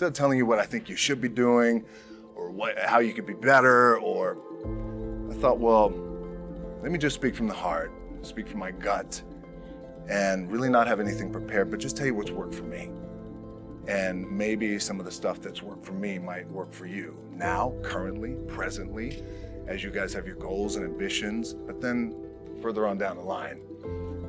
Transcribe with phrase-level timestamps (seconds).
[0.00, 1.84] Instead of telling you what I think you should be doing
[2.34, 4.38] or what, how you could be better, or
[5.30, 5.92] I thought, well,
[6.82, 7.92] let me just speak from the heart,
[8.22, 9.22] speak from my gut,
[10.08, 12.88] and really not have anything prepared, but just tell you what's worked for me.
[13.88, 17.74] And maybe some of the stuff that's worked for me might work for you now,
[17.82, 19.22] currently, presently,
[19.66, 22.16] as you guys have your goals and ambitions, but then
[22.62, 23.60] further on down the line,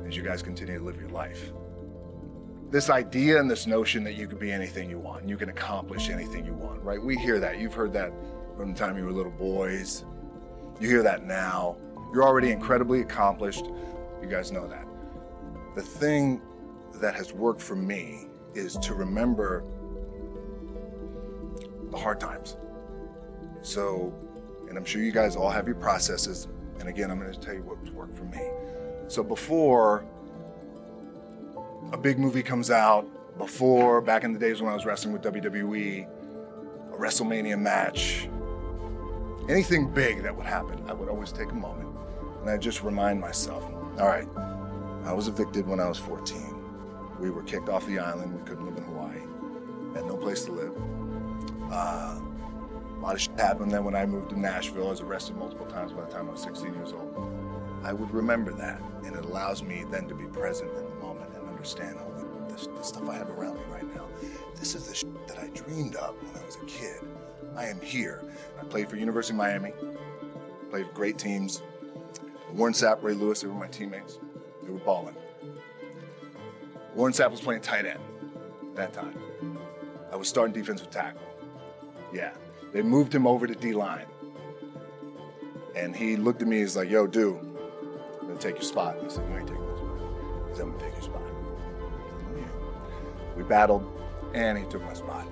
[0.06, 1.50] as you guys continue to live your life.
[2.72, 6.08] This idea and this notion that you can be anything you want, you can accomplish
[6.08, 7.00] anything you want, right?
[7.00, 7.58] We hear that.
[7.58, 8.10] You've heard that
[8.56, 10.06] from the time you were little boys.
[10.80, 11.76] You hear that now.
[12.14, 13.66] You're already incredibly accomplished.
[14.22, 14.86] You guys know that.
[15.74, 16.40] The thing
[16.94, 19.64] that has worked for me is to remember
[21.90, 22.56] the hard times.
[23.60, 24.14] So,
[24.70, 26.48] and I'm sure you guys all have your processes.
[26.80, 28.48] And again, I'm going to tell you what's worked for me.
[29.08, 30.06] So, before
[31.90, 35.22] a big movie comes out, before back in the days when I was wrestling with
[35.22, 36.06] WWE,
[36.92, 38.28] a WrestleMania match,
[39.48, 41.88] anything big that would happen, I would always take a moment
[42.40, 43.64] and I just remind myself,
[43.98, 44.28] all right,
[45.04, 47.18] I was evicted when I was 14.
[47.20, 48.34] We were kicked off the island.
[48.36, 49.20] We couldn't live in Hawaii.
[49.94, 50.72] Had no place to live.
[51.70, 54.88] Uh, a lot of shit happened then when I moved to Nashville.
[54.88, 57.14] I was arrested multiple times by the time I was 16 years old.
[57.84, 60.91] I would remember that, and it allows me then to be present in
[61.62, 64.08] understand all the, the, the stuff I have around me right now.
[64.56, 66.98] This is the shit that I dreamed of when I was a kid.
[67.56, 68.24] I am here.
[68.60, 69.72] I played for University of Miami,
[70.70, 71.62] played for great teams.
[72.52, 74.18] Warren Sapp, Ray Lewis, they were my teammates.
[74.64, 75.14] They were balling.
[76.96, 78.00] Warren Sapp was playing tight end
[78.74, 79.16] that time.
[80.12, 81.22] I was starting defensive tackle.
[82.12, 82.32] Yeah.
[82.72, 84.06] They moved him over to D line.
[85.76, 87.38] And he looked at me, he's like, yo, dude,
[88.20, 88.96] I'm gonna take your spot.
[89.00, 90.48] I said, You ain't taking my spot.
[90.48, 91.22] He said, I'm gonna take your spot.
[93.36, 93.84] We battled,
[94.34, 95.26] and he took my spot.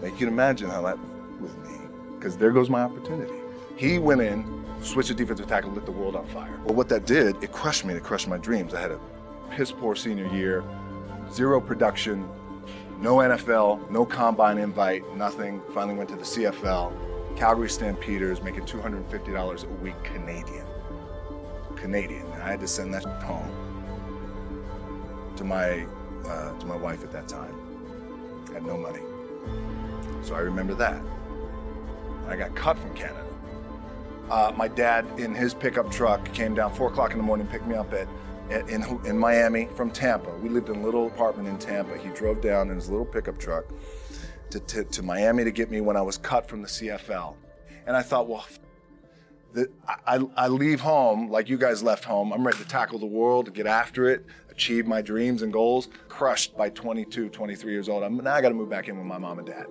[0.00, 0.98] now you can imagine how that
[1.40, 1.78] was me,
[2.16, 3.34] because there goes my opportunity.
[3.76, 6.58] He went in, switched to defensive tackle, lit the world on fire.
[6.64, 8.74] Well, what that did, it crushed me, it crushed my dreams.
[8.74, 9.00] I had a
[9.50, 10.64] piss poor senior year,
[11.32, 12.28] zero production,
[13.00, 15.62] no NFL, no combine invite, nothing.
[15.72, 16.92] Finally went to the CFL,
[17.36, 20.66] Calgary Stampeders, making $250 a week Canadian.
[21.76, 22.26] Canadian.
[22.32, 23.59] I had to send that home
[25.40, 25.86] to my
[26.26, 27.54] uh, to my wife at that time.
[28.52, 29.00] Had no money,
[30.22, 31.00] so I remember that.
[32.28, 33.24] I got cut from Canada.
[34.30, 37.66] Uh, my dad, in his pickup truck, came down four o'clock in the morning, picked
[37.66, 38.06] me up at,
[38.50, 40.30] at in, in Miami from Tampa.
[40.36, 41.96] We lived in a little apartment in Tampa.
[41.96, 43.64] He drove down in his little pickup truck
[44.50, 47.34] to, to, to Miami to get me when I was cut from the CFL.
[47.86, 48.46] And I thought, well,
[49.52, 49.68] the,
[50.06, 52.32] I, I leave home like you guys left home.
[52.32, 54.24] I'm ready to tackle the world, get after it,
[54.60, 55.88] achieve my dreams and goals.
[56.08, 58.02] Crushed by 22, 23 years old.
[58.02, 59.64] I'm, now I got to move back in with my mom and dad.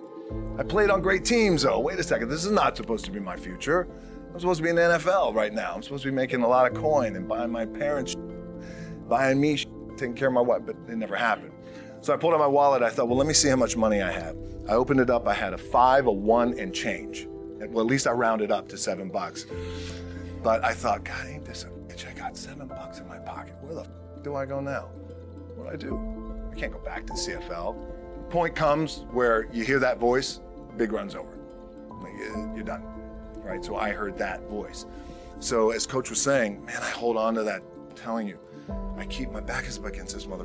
[0.58, 1.78] I played on great teams, though.
[1.78, 3.86] Wait a second, this is not supposed to be my future.
[4.32, 5.72] I'm supposed to be in the NFL right now.
[5.74, 8.16] I'm supposed to be making a lot of coin and buying my parents,
[9.08, 9.58] buying me,
[9.96, 11.52] taking care of my wife, but it never happened.
[12.00, 12.82] So I pulled out my wallet.
[12.82, 14.36] I thought, well, let me see how much money I have.
[14.68, 15.28] I opened it up.
[15.28, 17.28] I had a five, a one, and change.
[17.28, 19.46] Well, at least I rounded up to seven bucks.
[20.42, 22.08] But I thought, God, ain't this a bitch?
[22.08, 23.54] I got seven bucks in my pocket.
[23.60, 24.88] Where the do I go now?
[25.56, 26.50] What do I do?
[26.52, 27.76] I can't go back to the CFL.
[28.28, 30.40] Point comes where you hear that voice,
[30.76, 31.36] big runs over.
[32.54, 32.82] You're done.
[33.36, 33.64] Right?
[33.64, 34.86] So I heard that voice.
[35.40, 38.38] So as coach was saying, man, I hold on to that, I'm telling you.
[38.96, 40.44] I keep my back is up against this mother.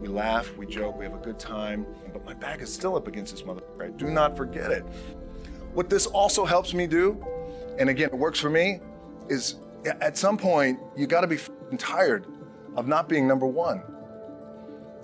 [0.00, 3.06] We laugh, we joke, we have a good time, but my back is still up
[3.06, 3.62] against this mother.
[3.80, 4.84] I do not forget it.
[5.74, 7.24] What this also helps me do,
[7.78, 8.80] and again, it works for me,
[9.28, 11.38] is at some point, you got to be
[11.76, 12.26] tired
[12.76, 13.82] of not being number one.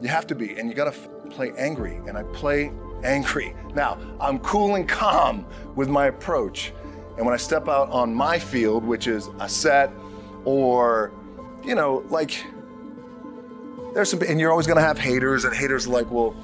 [0.00, 2.72] You have to be, and you gotta f- play angry, and I play
[3.02, 3.54] angry.
[3.74, 5.44] Now, I'm cool and calm
[5.74, 6.72] with my approach,
[7.16, 9.90] and when I step out on my field, which is a set
[10.44, 11.12] or,
[11.64, 12.44] you know, like,
[13.94, 16.36] there's some, and you're always gonna have haters, and haters are like, well,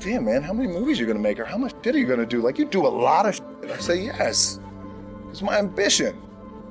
[0.00, 2.06] damn, man, how many movies are you gonna make, or how much shit are you
[2.06, 2.40] gonna do?
[2.40, 3.70] Like, you do a lot of shit.
[3.70, 4.60] I say, yes,
[5.30, 6.16] it's my ambition.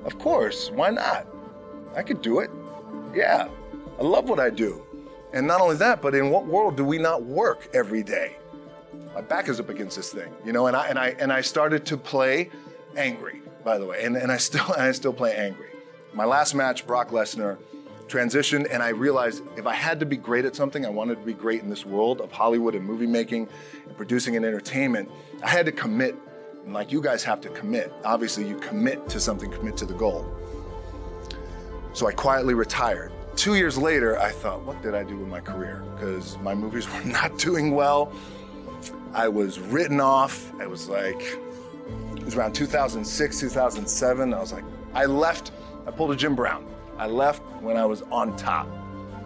[0.05, 1.27] Of course, why not?
[1.95, 2.49] I could do it.
[3.13, 3.49] Yeah,
[3.99, 4.83] I love what I do.
[5.33, 8.37] And not only that, but in what world do we not work every day?
[9.13, 11.41] My back is up against this thing, you know, and I and I and I
[11.41, 12.51] started to play
[12.95, 15.69] angry, by the way, and, and I still and I still play angry.
[16.13, 17.57] My last match, Brock Lesnar,
[18.07, 21.25] transitioned, and I realized if I had to be great at something, I wanted to
[21.25, 23.49] be great in this world of Hollywood and movie making
[23.85, 25.09] and producing and entertainment.
[25.43, 26.15] I had to commit,
[26.63, 27.91] and like you guys have to commit.
[28.05, 30.25] Obviously, you commit to something, commit to the goal.
[31.93, 33.11] So I quietly retired.
[33.37, 35.83] Two years later, I thought, what did I do with my career?
[35.93, 38.11] Because my movies were not doing well.
[39.13, 40.51] I was written off.
[40.59, 41.21] I was like,
[42.15, 44.33] it was around 2006, 2007.
[44.33, 44.63] I was like,
[44.95, 45.51] I left,
[45.85, 46.65] I pulled a Jim Brown.
[46.97, 48.67] I left when I was on top,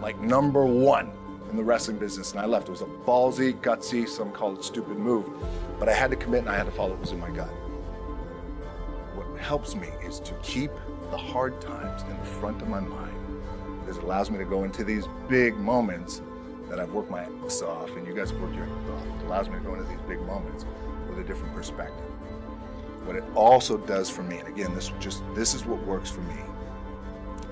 [0.02, 1.10] like number one
[1.50, 2.68] in the wrestling business, and I left.
[2.68, 5.30] It was a ballsy, gutsy, some call it stupid move,
[5.78, 7.48] but I had to commit and I had to follow what was in my gut.
[9.14, 10.70] What helps me is to keep
[11.10, 13.11] the hard times in the front of my mind
[13.92, 16.22] because it allows me to go into these big moments
[16.70, 19.20] that I've worked my ass off and you guys have worked your ass off.
[19.20, 20.64] It allows me to go into these big moments
[21.10, 22.06] with a different perspective.
[23.04, 26.22] What it also does for me, and again, this just this is what works for
[26.22, 26.36] me.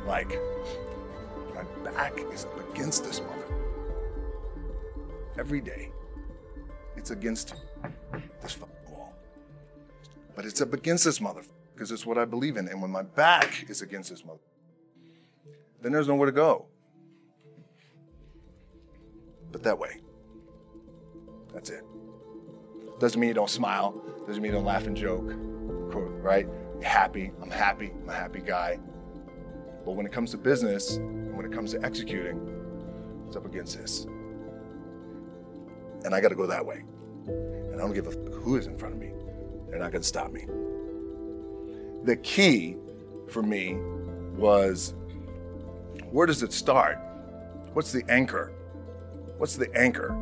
[0.07, 0.39] Like
[1.55, 3.55] my back is up against this mother.
[5.39, 5.91] Every day,
[6.97, 7.55] it's against
[8.41, 9.13] this wall.
[10.35, 11.43] But it's up against this mother
[11.75, 12.67] because it's what I believe in.
[12.69, 14.39] And when my back is against this mother,
[15.81, 16.67] then there's nowhere to go.
[19.53, 20.01] But that way.
[21.53, 21.85] That's it.
[22.99, 24.03] Doesn't mean you don't smile.
[24.27, 25.33] Doesn't mean you don't laugh and joke.
[26.23, 26.47] Right?
[26.83, 27.33] Happy.
[27.43, 27.91] I'm happy.
[28.03, 28.79] I'm a happy guy.
[29.85, 32.39] But when it comes to business, and when it comes to executing,
[33.27, 34.05] it's up against this.
[36.05, 36.85] And I got to go that way.
[37.27, 39.13] And I don't give a f- who is in front of me.
[39.69, 40.47] They're not to stop me.
[42.05, 42.77] The key
[43.29, 43.79] for me
[44.37, 44.95] was
[46.11, 46.99] where does it start?
[47.73, 48.53] What's the anchor?
[49.39, 50.17] What's the anchor?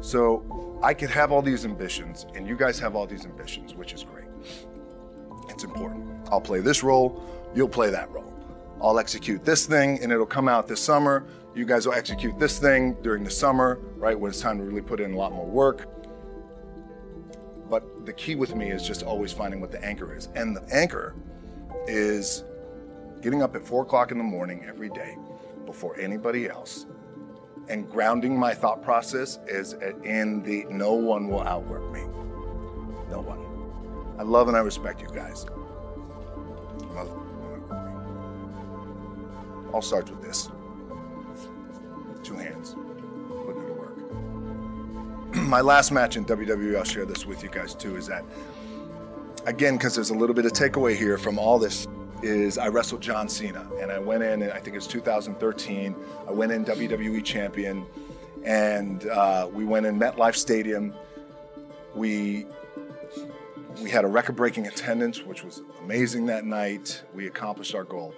[0.00, 3.92] So I could have all these ambitions, and you guys have all these ambitions, which
[3.92, 4.26] is great.
[5.48, 6.28] It's important.
[6.30, 7.22] I'll play this role,
[7.54, 8.32] you'll play that role.
[8.80, 11.24] I'll execute this thing, and it'll come out this summer.
[11.54, 14.80] You guys will execute this thing during the summer, right, when it's time to really
[14.80, 15.86] put in a lot more work.
[17.70, 20.28] But the key with me is just always finding what the anchor is.
[20.34, 21.14] And the anchor
[21.86, 22.44] is
[23.22, 25.16] getting up at four o'clock in the morning every day
[25.64, 26.86] before anybody else
[27.68, 29.74] and grounding my thought process is
[30.04, 32.02] in the no one will outwork me.
[33.10, 33.38] No one.
[34.18, 35.46] I love and I respect you guys.
[39.72, 40.50] All starts with this.
[42.22, 42.76] Two hands.
[43.44, 43.96] Putting it to work.
[45.48, 48.24] my last match in WWE, I'll share this with you guys too, is that
[49.46, 51.86] again, because there's a little bit of takeaway here from all this
[52.22, 55.94] is I wrestled John Cena, and I went in, and I think it's 2013.
[56.26, 57.84] I went in WWE champion,
[58.44, 60.94] and uh, we went in MetLife Stadium.
[61.94, 62.46] We
[63.80, 67.02] we had a record-breaking attendance, which was amazing that night.
[67.14, 68.14] We accomplished our goal.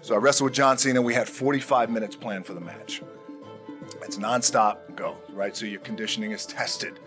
[0.00, 1.00] So I wrestled with John Cena.
[1.02, 3.02] We had 45 minutes planned for the match.
[4.02, 5.56] It's nonstop, go right.
[5.56, 6.98] So your conditioning is tested.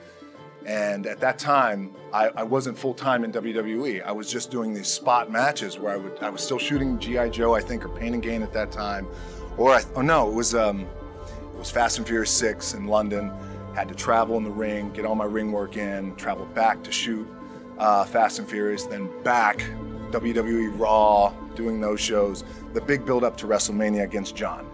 [0.68, 4.04] And at that time, I, I wasn't full time in WWE.
[4.04, 7.30] I was just doing these spot matches where I would I was still shooting GI
[7.30, 9.08] Joe, I think, or Pain and Gain at that time,
[9.58, 13.32] or I, oh no, it was um, it was Fast and Furious Six in London.
[13.76, 16.92] Had to travel in the ring, get all my ring work in, travel back to
[16.92, 17.26] shoot
[17.78, 19.60] uh, Fast and Furious, then back
[20.12, 22.44] WWE Raw, doing those shows.
[22.74, 24.70] The big build up to WrestleMania against John.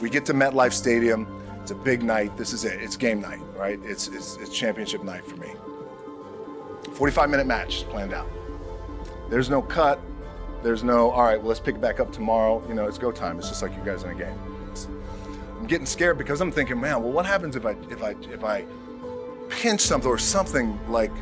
[0.00, 1.26] We get to MetLife Stadium.
[1.64, 2.36] It's a big night.
[2.36, 2.78] This is it.
[2.82, 3.80] It's game night, right?
[3.84, 5.48] It's, it's, it's championship night for me.
[6.92, 8.28] 45 minute match planned out.
[9.30, 9.98] There's no cut.
[10.62, 12.62] There's no, all right, well, let's pick it back up tomorrow.
[12.68, 13.38] You know, it's go time.
[13.38, 14.38] It's just like you guys in a game.
[15.58, 18.44] I'm getting scared because I'm thinking, man, well, what happens if I, if I, if
[18.44, 18.66] I
[19.48, 21.12] pinch something or something like,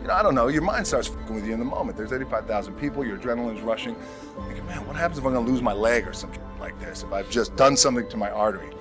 [0.00, 1.96] you know, I don't know, your mind starts with you in the moment.
[1.96, 3.94] There's 85,000 people, your adrenaline's rushing.
[4.36, 7.04] I'm thinking, man, what happens if I'm gonna lose my leg or something like this?
[7.04, 8.72] If I've just done something to my artery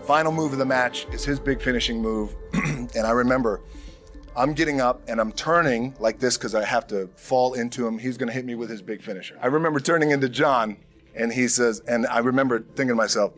[0.00, 2.34] final move of the match is his big finishing move.
[2.52, 3.60] and I remember
[4.36, 7.98] I'm getting up and I'm turning like this because I have to fall into him.
[7.98, 9.38] He's going to hit me with his big finisher.
[9.42, 10.76] I remember turning into John
[11.14, 13.32] and he says, and I remember thinking to myself,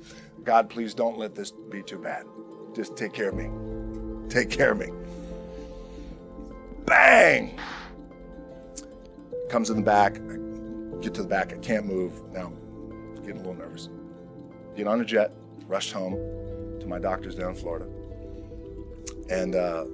[0.45, 2.27] God, please don't let this be too bad.
[2.75, 3.51] Just take care of me.
[4.29, 4.91] Take care of me.
[6.85, 7.59] Bang!
[9.49, 10.17] Comes in the back.
[10.17, 11.53] I get to the back.
[11.53, 12.23] I can't move.
[12.33, 12.53] Now,
[13.21, 13.89] getting a little nervous.
[14.77, 15.33] Get on a jet,
[15.69, 16.15] rush home
[16.83, 17.87] to my doctor's down in Florida,
[19.31, 19.85] and uh,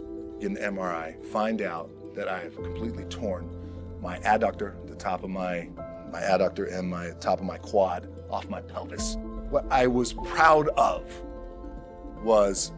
[0.41, 1.25] get an MRI.
[1.27, 3.49] Find out that I have completely torn
[4.01, 5.69] my adductor, the top of my
[6.11, 9.17] my adductor, and my top of my quad off my pelvis.
[9.51, 11.05] What I was proud of
[12.23, 12.73] was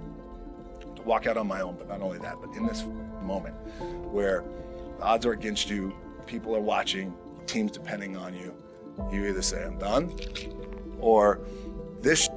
[0.96, 2.84] to walk out on my own, but not only that, but in this
[3.22, 3.54] moment
[4.12, 4.44] where
[4.98, 5.94] the odds are against you,
[6.26, 7.14] people are watching,
[7.46, 8.54] teams depending on you,
[9.10, 10.14] you either say, I'm done,
[10.98, 11.40] or
[12.00, 12.28] this,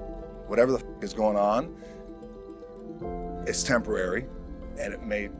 [0.53, 1.75] whatever the f- is going on,
[3.47, 4.27] is temporary,
[4.77, 5.31] and it may f-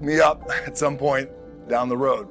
[0.00, 1.28] me up at some point
[1.68, 2.26] down the road.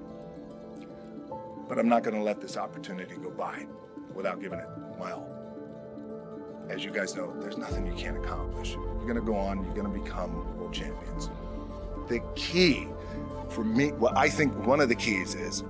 [1.69, 3.67] But I'm not going to let this opportunity go by
[4.15, 4.65] without giving it
[4.98, 5.29] my all.
[6.67, 8.71] As you guys know, there's nothing you can't accomplish.
[8.71, 11.29] You're going to go on, you're going to become world champions.
[12.10, 12.88] The key
[13.50, 15.63] for me, what I think one of the keys is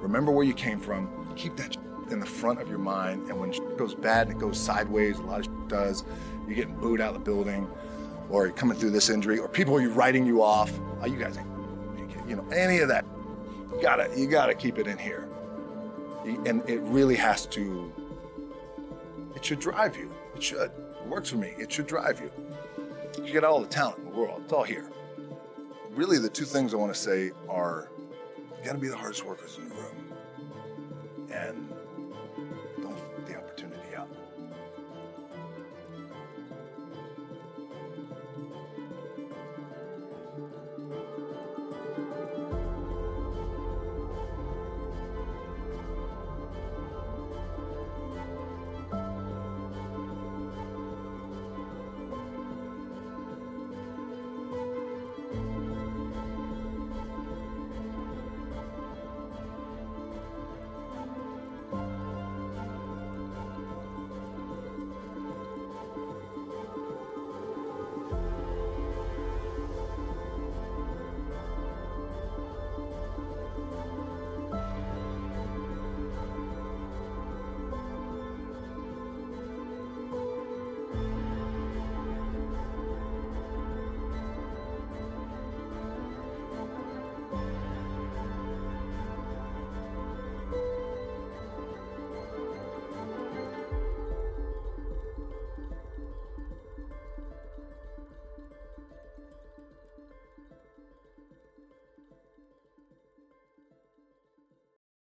[0.00, 1.76] remember where you came from, keep that
[2.12, 5.18] in the front of your mind, and when it goes bad and it goes sideways,
[5.18, 6.04] a lot of does,
[6.46, 7.68] you're getting booed out of the building,
[8.30, 10.72] or you're coming through this injury, or people are writing you off.
[11.00, 11.36] Oh, you guys
[12.28, 13.04] you know, any of that.
[13.72, 15.28] You gotta, you gotta keep it in here.
[16.24, 17.92] And it really has to,
[19.34, 20.10] it should drive you.
[20.36, 20.70] It should.
[20.70, 21.54] It works for me.
[21.58, 22.30] It should drive you.
[23.22, 24.42] You get all the talent in the world.
[24.44, 24.88] It's all here.
[25.90, 27.90] Really, the two things I want to say are
[28.58, 30.12] you got to be the hardest workers in the room.
[31.32, 31.71] And